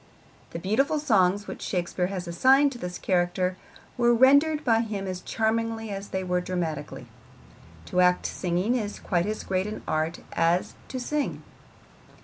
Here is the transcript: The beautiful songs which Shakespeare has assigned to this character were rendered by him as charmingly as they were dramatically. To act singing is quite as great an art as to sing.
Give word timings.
The 0.49 0.57
beautiful 0.57 0.97
songs 0.97 1.45
which 1.45 1.61
Shakespeare 1.61 2.07
has 2.07 2.27
assigned 2.27 2.71
to 2.71 2.79
this 2.79 2.97
character 2.97 3.55
were 3.99 4.15
rendered 4.15 4.65
by 4.65 4.79
him 4.79 5.05
as 5.05 5.21
charmingly 5.21 5.91
as 5.91 6.07
they 6.07 6.23
were 6.23 6.41
dramatically. 6.41 7.05
To 7.85 8.01
act 8.01 8.25
singing 8.25 8.73
is 8.73 8.97
quite 8.97 9.27
as 9.27 9.43
great 9.43 9.67
an 9.67 9.83
art 9.87 10.21
as 10.35 10.73
to 10.87 10.99
sing. 10.99 11.43